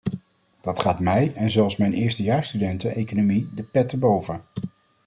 [0.61, 4.41] Dat gaat mij, en zelfs mijn eerstejaarsstudenten economie de pet te boven.